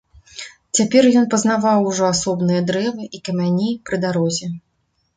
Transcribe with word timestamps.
Цяпер 0.79 1.03
ён 1.21 1.27
пазнаваў 1.35 1.79
ужо 1.91 2.03
асобныя 2.15 2.65
дрэвы 2.73 3.03
і 3.19 3.23
камяні 3.31 3.73
пры 3.87 4.05
дарозе. 4.09 4.55